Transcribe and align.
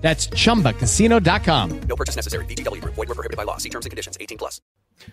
That's 0.00 0.28
chumbacasino.com. 0.28 1.80
No 1.86 1.94
purchase 1.94 2.16
necessary. 2.16 2.44
VGW 2.46 2.80
Group. 2.80 2.94
Void 2.94 3.08
were 3.08 3.14
prohibited 3.14 3.36
by 3.36 3.44
law. 3.44 3.58
See 3.58 3.68
terms 3.68 3.86
and 3.86 3.90
conditions. 3.90 4.16
18 4.18 4.36
plus. 4.36 4.60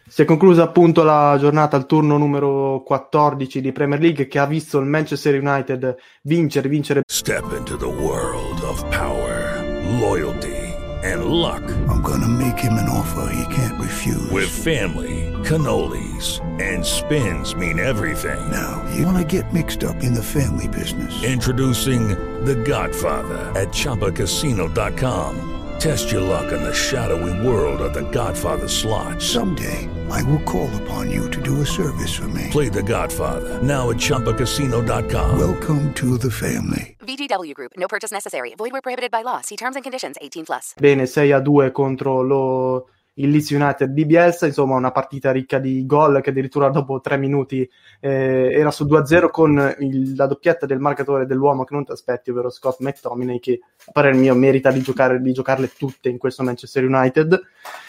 Si 0.08 0.22
è 0.22 0.26
conclusa 0.26 0.64
appunto 0.64 1.04
la 1.04 1.38
giornata 1.40 1.78
al 1.78 1.86
turno 1.86 2.18
numero 2.18 2.84
14 2.84 3.62
di 3.62 3.72
Premier 3.72 4.00
League 4.00 4.28
che 4.28 4.40
ha 4.40 4.46
visto 4.46 4.80
il 4.80 4.86
Manchester 4.86 5.36
United 5.36 5.96
vincere, 6.24 6.68
vincere. 6.68 7.04
Step 7.08 7.54
into 7.56 7.78
the 7.78 7.86
world 7.86 8.62
of 8.64 8.84
power, 8.90 9.64
loyalty, 10.00 10.74
and 11.04 11.24
luck. 11.26 11.64
I'm 11.88 12.02
gonna 12.02 12.28
make 12.28 12.60
him 12.60 12.74
an 12.74 12.90
offer 12.90 13.30
he 13.32 13.46
can't 13.54 13.80
refuse. 13.80 14.30
With 14.30 14.50
family, 14.50 15.27
cannolis, 15.48 16.42
and 16.62 16.86
spins 16.86 17.56
mean 17.56 17.80
everything. 17.80 18.40
Now, 18.52 18.84
you 18.94 19.06
wanna 19.06 19.24
get 19.24 19.54
mixed 19.54 19.84
up 19.84 20.04
in 20.04 20.14
the 20.14 20.24
family 20.24 20.68
business. 20.68 21.24
Introducing 21.24 22.10
The 22.46 22.56
Godfather 22.56 23.52
at 23.56 23.70
ChumbaCasino.com. 23.70 25.54
Test 25.80 26.12
your 26.12 26.22
luck 26.22 26.52
in 26.52 26.62
the 26.64 26.74
shadowy 26.74 27.48
world 27.48 27.82
of 27.82 27.94
The 27.94 28.10
Godfather 28.12 28.68
slot. 28.68 29.22
Someday, 29.22 29.88
I 30.10 30.22
will 30.24 30.42
call 30.44 30.70
upon 30.84 31.12
you 31.12 31.30
to 31.30 31.42
do 31.42 31.62
a 31.62 31.66
service 31.66 32.14
for 32.14 32.28
me. 32.28 32.48
Play 32.52 32.70
The 32.70 32.84
Godfather 32.84 33.62
now 33.64 33.90
at 33.90 33.98
ChumbaCasino.com. 33.98 35.40
Welcome 35.40 35.94
to 35.94 36.18
the 36.18 36.32
family. 36.32 36.98
VGW 37.00 37.54
Group. 37.54 37.72
No 37.78 37.88
purchase 37.88 38.12
necessary. 38.12 38.54
Void 38.58 38.74
where 38.74 38.82
prohibited 38.82 39.12
by 39.12 39.22
law. 39.22 39.42
See 39.42 39.56
terms 39.56 39.76
and 39.78 39.84
conditions. 39.84 40.18
18 40.22 40.46
plus. 40.46 40.74
Bene, 40.80 41.08
6 41.08 41.32
a 41.32 41.42
2 41.42 41.72
contro 41.72 42.22
lo, 42.22 42.88
il 43.18 43.30
Leeds 43.30 43.50
United 43.50 43.92
di 43.92 44.06
Bielsa, 44.06 44.46
insomma 44.46 44.76
una 44.76 44.92
partita 44.92 45.32
ricca 45.32 45.60
di 45.60 45.86
gol 45.86 46.22
che 46.22 46.30
addirittura 46.30 46.70
dopo 46.70 47.00
3 47.00 47.18
minuti 47.18 47.68
eh, 48.00 48.52
era 48.52 48.72
su 48.72 48.86
2 48.86 49.00
a 49.00 49.06
0 49.06 49.30
con 49.30 49.76
il, 49.80 50.16
la 50.16 50.28
doppietta 50.28 50.66
del 50.66 50.80
marcatore 50.80 51.26
dell'uomo 51.26 51.64
che 51.64 51.74
non 51.74 51.86
ti 51.86 51.92
aspetti, 51.92 52.30
ovvero 52.30 52.50
Scott 52.50 52.80
McTominay 52.80 53.40
che 53.40 53.60
a 53.86 53.92
parer 53.92 54.14
mio 54.14 54.36
merita 54.36 54.72
di, 54.72 54.82
giocare, 54.82 55.22
di 55.22 55.32
giocarle 55.32 55.72
tutte 55.78 56.10
in 56.10 56.18
questo 56.18 56.44
Manchester 56.44 56.84
United. 56.84 57.42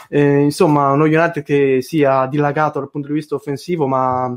Eh, 0.09 0.41
insomma, 0.41 0.91
uno 0.91 1.05
United 1.05 1.43
che 1.43 1.83
sia 1.83 2.27
dilagato 2.27 2.79
dal 2.79 2.91
punto 2.91 3.09
di 3.09 3.15
vista 3.15 3.35
offensivo, 3.35 3.87
ma 3.87 4.35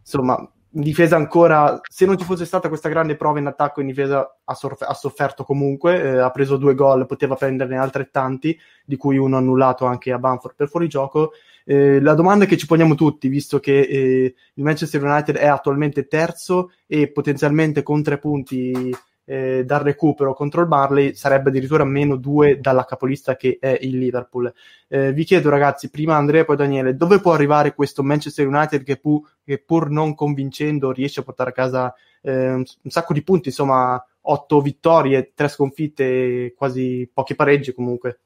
insomma 0.00 0.50
in 0.74 0.80
difesa 0.80 1.16
ancora, 1.16 1.80
se 1.82 2.06
non 2.06 2.16
ci 2.16 2.24
fosse 2.24 2.46
stata 2.46 2.68
questa 2.68 2.88
grande 2.88 3.16
prova 3.16 3.38
in 3.38 3.46
attacco, 3.46 3.80
in 3.80 3.86
difesa 3.86 4.38
ha, 4.44 4.54
sorf- 4.54 4.82
ha 4.82 4.94
sofferto 4.94 5.44
comunque, 5.44 6.02
eh, 6.02 6.18
ha 6.18 6.30
preso 6.30 6.56
due 6.56 6.74
gol, 6.74 7.06
poteva 7.06 7.34
prenderne 7.34 7.76
altrettanti, 7.76 8.58
di 8.84 8.96
cui 8.96 9.18
uno 9.18 9.36
annullato 9.36 9.84
anche 9.84 10.12
a 10.12 10.18
Banford 10.18 10.54
per 10.54 10.68
fuorigioco. 10.68 11.32
Eh, 11.64 12.00
la 12.00 12.14
domanda 12.14 12.46
che 12.46 12.56
ci 12.56 12.66
poniamo 12.66 12.94
tutti, 12.94 13.28
visto 13.28 13.60
che 13.60 13.80
eh, 13.80 14.34
il 14.54 14.62
Manchester 14.62 15.02
United 15.02 15.36
è 15.36 15.46
attualmente 15.46 16.06
terzo 16.06 16.72
e 16.86 17.08
potenzialmente 17.08 17.82
con 17.82 18.02
tre 18.02 18.18
punti 18.18 18.94
eh, 19.32 19.64
dal 19.64 19.80
recupero 19.80 20.34
contro 20.34 20.60
il 20.60 20.66
Barley 20.66 21.14
sarebbe 21.14 21.48
addirittura 21.48 21.84
meno 21.84 22.16
due 22.16 22.60
dalla 22.60 22.84
capolista 22.84 23.34
che 23.34 23.56
è 23.58 23.78
il 23.80 23.96
Liverpool. 23.96 24.52
Eh, 24.88 25.14
vi 25.14 25.24
chiedo 25.24 25.48
ragazzi, 25.48 25.88
prima 25.88 26.16
Andrea 26.16 26.42
e 26.42 26.44
poi 26.44 26.56
Daniele, 26.56 26.96
dove 26.96 27.18
può 27.18 27.32
arrivare 27.32 27.74
questo 27.74 28.02
Manchester 28.02 28.46
United 28.46 28.82
che, 28.82 28.98
pu- 28.98 29.24
che 29.42 29.56
pur 29.56 29.88
non 29.88 30.14
convincendo 30.14 30.92
riesce 30.92 31.20
a 31.20 31.22
portare 31.22 31.48
a 31.48 31.54
casa 31.54 31.94
eh, 32.20 32.52
un, 32.52 32.64
sacco 32.88 33.14
di 33.14 33.22
punti, 33.22 33.48
insomma 33.48 34.04
otto 34.20 34.60
vittorie, 34.60 35.32
tre 35.34 35.48
sconfitte, 35.48 36.52
quasi 36.54 37.10
pochi 37.10 37.34
pareggi 37.34 37.72
comunque. 37.72 38.20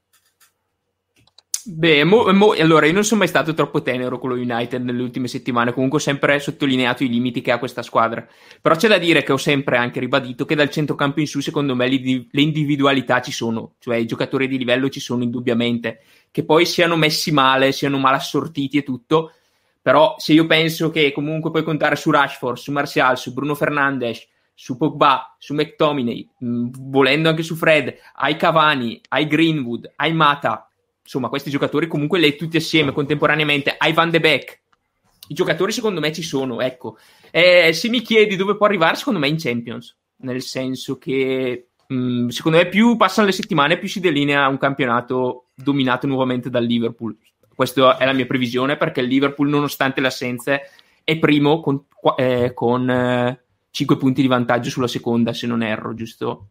Beh, 1.69 2.05
mo, 2.05 2.33
mo, 2.33 2.53
allora 2.53 2.87
io 2.87 2.93
non 2.93 3.03
sono 3.03 3.19
mai 3.21 3.29
stato 3.29 3.53
troppo 3.53 3.83
tenero 3.83 4.21
con 4.21 4.29
lo 4.29 4.37
United 4.37 4.81
nelle 4.85 5.03
ultime 5.03 5.27
settimane, 5.27 5.73
comunque 5.73 5.99
ho 5.99 6.01
sempre 6.01 6.39
sottolineato 6.39 7.03
i 7.03 7.09
limiti 7.09 7.41
che 7.41 7.51
ha 7.51 7.59
questa 7.59 7.83
squadra. 7.83 8.25
Però 8.61 8.77
c'è 8.77 8.87
da 8.87 8.99
dire 8.99 9.25
che 9.25 9.33
ho 9.33 9.37
sempre 9.37 9.77
anche 9.77 9.99
ribadito 9.99 10.45
che 10.45 10.55
dal 10.55 10.71
centrocampo 10.71 11.19
in 11.19 11.27
su, 11.27 11.41
secondo 11.41 11.75
me, 11.75 11.89
li, 11.89 12.29
le 12.31 12.41
individualità 12.41 13.21
ci 13.21 13.33
sono, 13.33 13.75
cioè 13.81 13.97
i 13.97 14.07
giocatori 14.07 14.47
di 14.47 14.59
livello 14.59 14.89
ci 14.89 15.01
sono 15.01 15.25
indubbiamente. 15.25 16.03
Che 16.31 16.45
poi 16.45 16.67
siano 16.67 16.95
messi 16.95 17.33
male, 17.33 17.73
siano 17.73 17.99
mal 17.99 18.15
assortiti 18.15 18.79
e 18.79 18.83
tutto, 18.85 19.33
però 19.83 20.15
se 20.19 20.35
io 20.35 20.47
penso 20.47 20.91
che 20.91 21.11
comunque 21.11 21.51
puoi 21.51 21.65
contare 21.65 21.97
su 21.97 22.13
Rashford, 22.13 22.59
su 22.59 22.71
Martial, 22.71 23.19
su 23.19 23.33
Bruno 23.33 23.57
Fernandes, 23.57 24.25
su 24.55 24.77
Pogba, 24.77 25.35
su 25.39 25.53
McTominay, 25.55 26.29
mh, 26.39 26.69
volendo 26.91 27.29
anche 27.29 27.43
su 27.43 27.57
Fred, 27.57 27.93
ai 28.15 28.37
Cavani, 28.37 29.01
ai 29.09 29.27
Greenwood, 29.27 29.93
ai 29.97 30.13
Mata, 30.13 30.69
insomma, 31.07 31.29
questi 31.29 31.51
giocatori 31.51 31.87
comunque 31.87 32.19
lei 32.19 32.37
tutti 32.37 32.57
assieme 32.57 32.93
contemporaneamente, 32.93 33.75
ai 33.79 33.93
Van 33.93 34.11
de 34.11 34.21
Beek. 34.21 34.61
I 35.29 35.35
giocatori 35.35 35.73
secondo 35.73 36.01
me 36.01 36.13
ci 36.13 36.23
sono, 36.23 36.61
ecco. 36.61 36.99
Eh, 37.31 37.73
se 37.73 37.89
mi 37.89 38.01
chiedi 38.03 38.37
dove 38.37 38.57
può 38.57 38.67
arrivare, 38.67 38.97
secondo 38.97 39.19
me 39.19 39.29
in 39.29 39.39
Champions, 39.39 39.97
nel 40.19 40.43
senso 40.43 40.99
che 40.99 41.69
mh, 41.87 42.29
secondo 42.29 42.59
me 42.59 42.69
più 42.69 42.97
passano 42.97 43.27
le 43.27 43.33
settimane, 43.33 43.79
più 43.79 43.89
si 43.89 44.01
delinea 44.01 44.49
un 44.49 44.59
campionato 44.59 45.47
dominato 45.55 46.07
nuovamente 46.07 46.51
dal 46.51 46.65
Liverpool. 46.65 47.17
Questa 47.55 47.97
è 47.97 48.05
la 48.05 48.13
mia 48.13 48.27
previsione 48.27 48.77
perché 48.77 49.01
il 49.01 49.07
Liverpool, 49.07 49.49
nonostante 49.49 50.01
le 50.01 50.09
assenze, 50.09 50.71
è 51.03 51.19
primo 51.19 51.61
con, 51.61 51.85
eh, 52.17 52.53
con 52.53 52.91
eh, 52.91 53.45
5 53.71 53.97
punti 53.97 54.23
di 54.23 54.29
vantaggio 54.29 54.71
sulla 54.71 54.89
seconda, 54.89 55.33
se 55.33 55.47
non 55.47 55.63
erro, 55.63 55.95
giusto? 55.95 56.49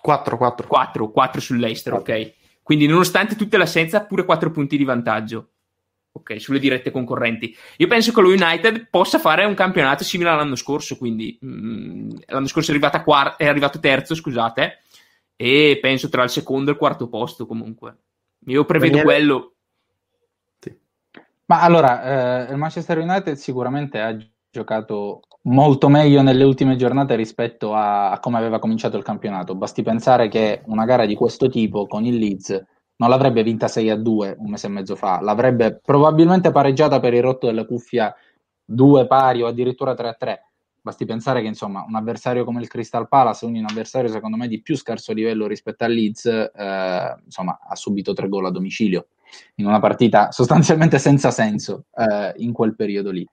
4, 0.00 0.36
4. 0.36 0.66
4, 0.66 1.10
4 1.10 1.40
sull'Eister, 1.40 1.92
ok. 1.94 2.32
Quindi, 2.64 2.86
nonostante 2.86 3.36
tutte 3.36 3.58
le 3.58 3.64
assenze, 3.64 4.02
pure 4.08 4.24
4 4.24 4.50
punti 4.50 4.78
di 4.78 4.84
vantaggio. 4.84 5.50
Ok, 6.12 6.40
sulle 6.40 6.58
dirette 6.58 6.90
concorrenti. 6.90 7.54
Io 7.76 7.86
penso 7.88 8.10
che 8.10 8.22
lo 8.22 8.28
United 8.28 8.88
possa 8.88 9.18
fare 9.18 9.44
un 9.44 9.54
campionato 9.54 10.02
simile 10.02 10.30
all'anno 10.30 10.54
scorso. 10.54 10.96
Quindi, 10.96 11.36
mh, 11.38 12.22
l'anno 12.28 12.46
scorso 12.46 12.72
è, 12.72 13.02
quart- 13.02 13.36
è 13.36 13.46
arrivato 13.46 13.80
terzo, 13.80 14.14
scusate, 14.14 14.78
e 15.36 15.78
penso 15.82 16.08
tra 16.08 16.22
il 16.22 16.30
secondo 16.30 16.70
e 16.70 16.72
il 16.72 16.78
quarto 16.78 17.08
posto 17.08 17.46
comunque. 17.46 17.96
Io 18.46 18.64
prevedo 18.64 18.96
Daniele? 18.96 19.14
quello. 19.14 19.54
Ma 21.46 21.60
allora, 21.60 22.46
eh, 22.46 22.52
il 22.52 22.56
Manchester 22.56 22.98
United 22.98 23.36
sicuramente 23.36 24.00
ha 24.00 24.16
giocato 24.54 25.22
molto 25.42 25.88
meglio 25.88 26.22
nelle 26.22 26.44
ultime 26.44 26.76
giornate 26.76 27.16
rispetto 27.16 27.74
a, 27.74 28.12
a 28.12 28.20
come 28.20 28.38
aveva 28.38 28.60
cominciato 28.60 28.96
il 28.96 29.02
campionato. 29.02 29.56
Basti 29.56 29.82
pensare 29.82 30.28
che 30.28 30.62
una 30.66 30.84
gara 30.84 31.06
di 31.06 31.16
questo 31.16 31.48
tipo 31.48 31.88
con 31.88 32.04
il 32.04 32.16
Leeds 32.16 32.64
non 32.96 33.08
l'avrebbe 33.08 33.42
vinta 33.42 33.66
6 33.66 33.90
a 33.90 33.96
2 33.96 34.36
un 34.38 34.50
mese 34.50 34.68
e 34.68 34.70
mezzo 34.70 34.94
fa, 34.94 35.20
l'avrebbe 35.20 35.80
probabilmente 35.84 36.52
pareggiata 36.52 37.00
per 37.00 37.12
il 37.12 37.22
rotto 37.22 37.46
della 37.46 37.66
cuffia 37.66 38.14
2 38.64 39.06
pari 39.08 39.42
o 39.42 39.48
addirittura 39.48 39.94
3 39.94 40.08
a 40.08 40.14
3. 40.14 40.48
Basti 40.80 41.04
pensare 41.04 41.40
che 41.40 41.48
insomma 41.48 41.84
un 41.84 41.96
avversario 41.96 42.44
come 42.44 42.60
il 42.60 42.68
Crystal 42.68 43.08
Palace, 43.08 43.46
un 43.46 43.66
avversario 43.68 44.08
secondo 44.08 44.36
me 44.36 44.46
di 44.46 44.62
più 44.62 44.76
scarso 44.76 45.12
livello 45.12 45.48
rispetto 45.48 45.82
al 45.82 45.92
Leeds, 45.92 46.26
eh, 46.26 47.14
insomma 47.24 47.58
ha 47.68 47.74
subito 47.74 48.12
tre 48.12 48.28
gol 48.28 48.46
a 48.46 48.50
domicilio 48.50 49.08
in 49.56 49.66
una 49.66 49.80
partita 49.80 50.30
sostanzialmente 50.30 50.98
senza 51.00 51.32
senso 51.32 51.86
eh, 51.96 52.34
in 52.36 52.52
quel 52.52 52.76
periodo 52.76 53.10
lì. 53.10 53.26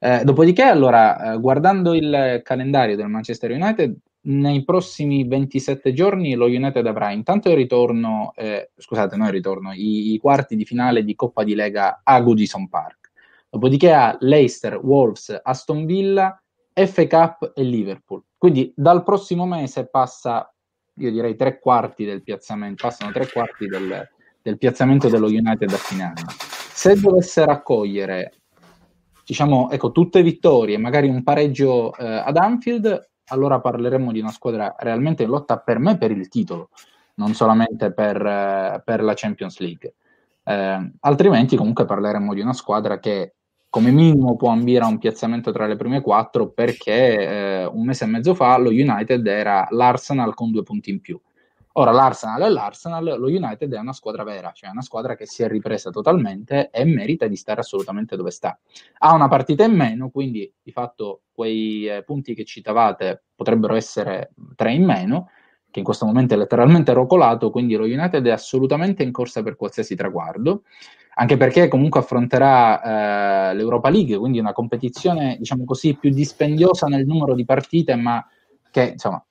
Eh, 0.00 0.22
dopodiché, 0.24 0.62
allora, 0.62 1.32
eh, 1.32 1.40
guardando 1.40 1.94
il 1.94 2.40
calendario 2.44 2.96
del 2.96 3.08
Manchester 3.08 3.50
United, 3.50 3.96
nei 4.20 4.64
prossimi 4.64 5.26
27 5.26 5.92
giorni 5.92 6.34
lo 6.34 6.46
United 6.46 6.86
avrà 6.86 7.10
intanto 7.12 7.48
il 7.48 7.56
ritorno, 7.56 8.32
eh, 8.36 8.70
scusate, 8.76 9.16
non 9.16 9.26
il 9.26 9.32
ritorno, 9.32 9.72
i, 9.72 10.12
i 10.12 10.18
quarti 10.18 10.54
di 10.56 10.64
finale 10.64 11.02
di 11.02 11.14
Coppa 11.14 11.44
di 11.44 11.54
Lega 11.54 12.00
a 12.04 12.20
Goodison 12.20 12.68
Park. 12.68 13.10
Dopodiché 13.50 13.92
ha 13.92 14.16
Leicester, 14.20 14.78
Wolves, 14.82 15.40
Aston 15.42 15.86
Villa, 15.86 16.40
FA 16.72 17.06
Cup 17.06 17.52
e 17.54 17.62
Liverpool. 17.62 18.22
Quindi 18.36 18.72
dal 18.76 19.02
prossimo 19.02 19.46
mese 19.46 19.88
passa, 19.88 20.52
io 20.94 21.10
direi, 21.10 21.34
tre 21.34 21.58
quarti 21.58 22.04
del 22.04 22.22
piazzamento, 22.22 22.86
passano 22.86 23.10
tre 23.10 23.28
quarti 23.28 23.66
del, 23.66 24.06
del 24.42 24.58
piazzamento 24.58 25.08
dello 25.08 25.26
United 25.26 25.72
a 25.72 25.76
fine 25.76 26.02
anno. 26.02 26.28
Se 26.72 26.94
dovesse 27.00 27.44
raccogliere 27.44 28.34
diciamo, 29.28 29.68
ecco, 29.70 29.92
tutte 29.92 30.22
vittorie, 30.22 30.78
magari 30.78 31.06
un 31.06 31.22
pareggio 31.22 31.94
eh, 31.98 32.06
ad 32.06 32.38
Anfield, 32.38 33.10
allora 33.26 33.60
parleremo 33.60 34.10
di 34.10 34.20
una 34.20 34.30
squadra 34.30 34.74
realmente 34.78 35.24
in 35.24 35.28
lotta 35.28 35.58
per 35.58 35.78
me 35.78 35.98
per 35.98 36.12
il 36.12 36.28
titolo, 36.28 36.70
non 37.16 37.34
solamente 37.34 37.92
per, 37.92 38.24
eh, 38.24 38.82
per 38.82 39.02
la 39.02 39.12
Champions 39.14 39.58
League. 39.58 39.96
Eh, 40.44 40.92
altrimenti 41.00 41.56
comunque 41.56 41.84
parleremo 41.84 42.32
di 42.32 42.40
una 42.40 42.54
squadra 42.54 42.98
che 43.00 43.34
come 43.68 43.90
minimo 43.90 44.34
può 44.34 44.48
ambire 44.48 44.84
a 44.84 44.88
un 44.88 44.96
piazzamento 44.96 45.52
tra 45.52 45.66
le 45.66 45.76
prime 45.76 46.00
quattro 46.00 46.48
perché 46.48 47.18
eh, 47.18 47.64
un 47.66 47.84
mese 47.84 48.04
e 48.04 48.06
mezzo 48.06 48.34
fa 48.34 48.56
lo 48.56 48.70
United 48.70 49.26
era 49.26 49.66
l'Arsenal 49.72 50.32
con 50.32 50.50
due 50.50 50.62
punti 50.62 50.88
in 50.88 51.02
più. 51.02 51.20
Ora 51.78 51.92
l'Arsenal 51.92 52.42
è 52.42 52.48
l'Arsenal, 52.48 53.04
lo 53.04 53.28
United 53.28 53.72
è 53.72 53.78
una 53.78 53.92
squadra 53.92 54.24
vera, 54.24 54.50
cioè 54.52 54.68
una 54.68 54.82
squadra 54.82 55.14
che 55.14 55.26
si 55.26 55.44
è 55.44 55.48
ripresa 55.48 55.90
totalmente 55.90 56.70
e 56.70 56.84
merita 56.84 57.28
di 57.28 57.36
stare 57.36 57.60
assolutamente 57.60 58.16
dove 58.16 58.32
sta. 58.32 58.58
Ha 58.98 59.14
una 59.14 59.28
partita 59.28 59.62
in 59.62 59.76
meno, 59.76 60.10
quindi 60.10 60.52
di 60.60 60.72
fatto 60.72 61.22
quei 61.30 61.86
eh, 61.86 62.02
punti 62.02 62.34
che 62.34 62.44
citavate 62.44 63.22
potrebbero 63.32 63.76
essere 63.76 64.32
tre 64.56 64.72
in 64.72 64.84
meno, 64.84 65.30
che 65.70 65.78
in 65.78 65.84
questo 65.84 66.04
momento 66.04 66.34
è 66.34 66.36
letteralmente 66.36 66.92
rocolato, 66.92 67.50
quindi 67.50 67.76
lo 67.76 67.84
United 67.84 68.26
è 68.26 68.30
assolutamente 68.30 69.04
in 69.04 69.12
corsa 69.12 69.44
per 69.44 69.54
qualsiasi 69.54 69.94
traguardo, 69.94 70.64
anche 71.14 71.36
perché 71.36 71.68
comunque 71.68 72.00
affronterà 72.00 73.50
eh, 73.50 73.54
l'Europa 73.54 73.88
League, 73.88 74.18
quindi 74.18 74.40
una 74.40 74.52
competizione, 74.52 75.36
diciamo 75.38 75.64
così, 75.64 75.94
più 75.94 76.10
dispendiosa 76.10 76.88
nel 76.88 77.06
numero 77.06 77.36
di 77.36 77.44
partite, 77.44 77.94
ma 77.94 78.20
che 78.70 78.90
insomma, 78.92 79.24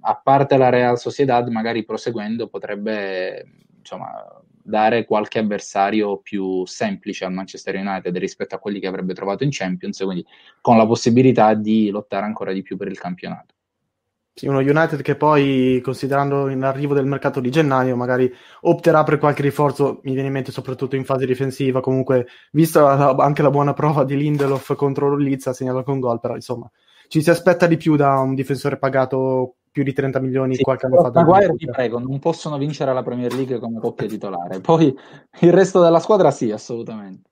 a 0.00 0.20
parte 0.22 0.56
la 0.56 0.68
Real 0.68 0.98
Sociedad, 0.98 1.46
magari 1.48 1.84
proseguendo 1.84 2.48
potrebbe 2.48 3.44
insomma, 3.78 4.10
dare 4.62 5.04
qualche 5.04 5.38
avversario 5.38 6.18
più 6.18 6.66
semplice 6.66 7.24
al 7.24 7.32
Manchester 7.32 7.76
United 7.76 8.16
rispetto 8.18 8.54
a 8.54 8.58
quelli 8.58 8.80
che 8.80 8.86
avrebbe 8.86 9.14
trovato 9.14 9.44
in 9.44 9.50
Champions, 9.50 9.98
quindi 10.02 10.24
con 10.60 10.76
la 10.76 10.86
possibilità 10.86 11.54
di 11.54 11.90
lottare 11.90 12.26
ancora 12.26 12.52
di 12.52 12.62
più 12.62 12.76
per 12.76 12.88
il 12.88 12.98
campionato. 12.98 13.54
Sì, 14.38 14.46
uno 14.46 14.58
United 14.60 15.02
che 15.02 15.16
poi, 15.16 15.80
considerando 15.82 16.46
l'arrivo 16.46 16.94
del 16.94 17.06
mercato 17.06 17.40
di 17.40 17.50
gennaio, 17.50 17.96
magari 17.96 18.32
opterà 18.60 19.02
per 19.02 19.18
qualche 19.18 19.42
rinforzo, 19.42 20.00
mi 20.04 20.12
viene 20.12 20.28
in 20.28 20.32
mente 20.32 20.52
soprattutto 20.52 20.94
in 20.94 21.04
fase 21.04 21.26
difensiva, 21.26 21.80
comunque, 21.80 22.28
vista 22.52 23.16
anche 23.16 23.42
la 23.42 23.50
buona 23.50 23.72
prova 23.72 24.04
di 24.04 24.16
Lindelof 24.16 24.76
contro 24.76 25.16
Lizza, 25.16 25.52
segnala 25.52 25.82
con 25.82 25.98
gol, 25.98 26.20
però 26.20 26.36
insomma, 26.36 26.70
ci 27.08 27.22
si 27.22 27.30
aspetta 27.30 27.66
di 27.66 27.76
più 27.76 27.96
da 27.96 28.18
un 28.18 28.34
difensore 28.34 28.78
pagato 28.78 29.54
più 29.70 29.82
di 29.82 29.92
30 29.92 30.20
milioni 30.20 30.54
sì, 30.54 30.62
qualche 30.62 30.86
anno 30.86 31.02
fa. 31.02 31.10
Maguire, 31.12 31.54
ti 31.54 31.66
prego, 31.66 31.98
non 31.98 32.18
possono 32.18 32.58
vincere 32.58 32.92
la 32.92 33.02
Premier 33.02 33.32
League 33.34 33.58
come 33.58 33.80
coppia 33.80 34.06
titolare, 34.06 34.60
poi 34.60 34.94
il 35.40 35.52
resto 35.52 35.80
della 35.80 36.00
squadra 36.00 36.30
sì, 36.30 36.50
assolutamente 36.50 37.28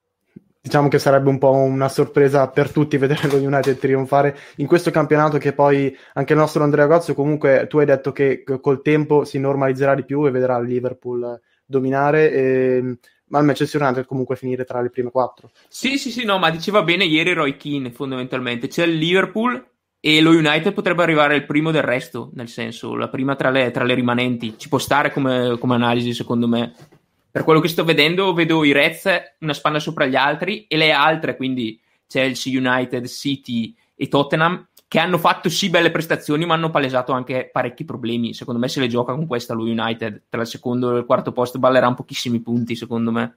diciamo 0.67 0.89
che 0.89 0.99
sarebbe 0.99 1.29
un 1.29 1.39
po' 1.39 1.53
una 1.53 1.89
sorpresa 1.89 2.49
per 2.49 2.73
tutti 2.73 2.99
vedere 2.99 3.29
lo 3.29 3.37
United 3.37 3.79
trionfare 3.79 4.37
in 4.57 4.67
questo 4.67 4.91
campionato 4.91 5.39
che 5.39 5.53
poi 5.53 5.97
anche 6.15 6.33
il 6.33 6.39
nostro 6.41 6.65
Andrea 6.65 6.87
Gozzo 6.87 7.15
comunque 7.15 7.69
tu 7.69 7.79
hai 7.79 7.87
detto 7.87 8.11
che 8.11 8.43
col 8.61 8.83
tempo 8.83 9.25
si 9.25 9.39
normalizzerà 9.39 9.95
di 9.95 10.05
più 10.05 10.27
e 10.27 10.33
vedrà 10.33 10.57
il 10.57 10.67
Liverpool 10.67 11.41
dominare 11.65 12.33
e, 12.33 12.99
ma 13.29 13.39
il 13.39 13.45
Manchester 13.45 13.83
United 13.83 14.07
comunque 14.07 14.37
finire 14.37 14.65
tra 14.65 14.81
le 14.81 14.91
prime 14.91 15.11
quattro. 15.11 15.51
Sì 15.69 15.99
sì 15.99 16.11
sì 16.11 16.25
no 16.25 16.39
ma 16.39 16.51
diceva 16.51 16.83
bene 16.83 17.05
ieri 17.05 17.33
Roy 17.33 17.57
Keane 17.57 17.91
fondamentalmente. 17.91 18.69
C'è 18.69 18.85
il 18.85 18.97
Liverpool 18.97 19.65
e 20.01 20.21
lo 20.21 20.31
United 20.31 20.73
potrebbe 20.73 21.03
arrivare 21.03 21.35
il 21.35 21.47
primo 21.47 21.71
del 21.71 21.83
resto 21.83 22.31
nel 22.35 22.49
senso 22.49 22.95
la 22.95 23.09
prima 23.09 23.35
tra 23.35 23.51
le, 23.51 23.71
tra 23.71 23.85
le 23.85 23.95
rimanenti. 23.95 24.57
Ci 24.57 24.69
può 24.69 24.79
stare 24.79 25.13
come, 25.13 25.57
come 25.59 25.75
analisi 25.75 26.13
secondo 26.15 26.47
me. 26.47 26.75
Per 27.31 27.45
quello 27.45 27.61
che 27.61 27.69
sto 27.69 27.85
vedendo, 27.85 28.33
vedo 28.33 28.65
i 28.65 28.73
Reds 28.73 29.11
una 29.41 29.53
spanna 29.53 29.79
sopra 29.79 30.07
gli 30.07 30.17
altri 30.17 30.67
e 30.69 30.77
le 30.79 30.91
altre, 30.91 31.37
quindi 31.37 31.79
Chelsea, 32.07 32.59
United, 32.59 33.07
City 33.07 33.77
e 33.95 34.09
Tottenham, 34.09 34.67
che 34.97 35.03
hanno 35.03 35.19
fatto 35.19 35.51
sì 35.51 35.69
belle 35.69 35.91
prestazioni, 35.91 36.47
ma 36.47 36.55
hanno 36.55 36.71
palesato 36.71 37.13
anche 37.13 37.51
parecchi 37.53 37.85
problemi. 37.85 38.33
Secondo 38.33 38.59
me, 38.59 38.67
se 38.67 38.81
le 38.81 38.87
gioca 38.87 39.13
con 39.13 39.27
questa 39.27 39.53
lo 39.53 39.65
United, 39.65 40.23
tra 40.31 40.41
il 40.41 40.47
secondo 40.47 40.95
e 40.95 41.01
il 41.01 41.05
quarto 41.05 41.33
posto, 41.33 41.59
ballerà 41.59 41.87
pochissimi 41.93 42.41
punti, 42.41 42.75
secondo 42.75 43.13
me. 43.13 43.37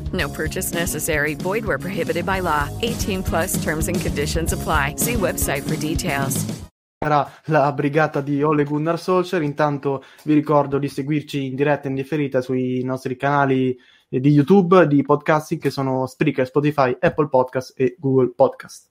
No 0.11 0.27
purchase 0.29 0.73
necessary. 0.73 1.35
Void 1.35 1.63
where 1.63 1.77
prohibited 1.77 2.25
by 2.25 2.41
law. 2.41 2.67
18 2.81 3.21
plus 3.23 3.61
terms 3.63 3.87
and 3.87 3.99
conditions 3.99 4.53
apply. 4.53 4.95
See 4.97 5.13
website 5.13 5.61
for 5.61 5.75
details. 5.75 6.45
La 7.45 7.73
brigata 7.73 8.21
di 8.21 8.43
Ole 8.43 8.63
Gunnar 8.63 8.99
Solskjaer. 8.99 9.41
Intanto 9.41 10.03
vi 10.23 10.35
ricordo 10.35 10.77
di 10.77 10.87
seguirci 10.87 11.47
in 11.47 11.55
diretta 11.55 11.87
e 11.87 11.89
in 11.89 11.95
differita 11.95 12.41
sui 12.41 12.83
nostri 12.83 13.15
canali 13.15 13.75
di 14.07 14.29
YouTube, 14.29 14.87
di 14.87 15.01
podcasting 15.01 15.59
che 15.59 15.71
sono 15.71 16.05
Spreaker, 16.05 16.45
Spotify, 16.45 16.95
Apple 16.99 17.29
Podcast 17.29 17.73
e 17.75 17.95
Google 17.97 18.33
Podcast. 18.35 18.90